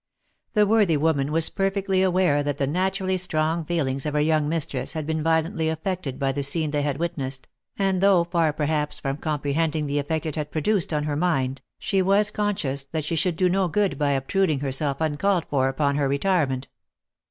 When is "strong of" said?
3.19-3.69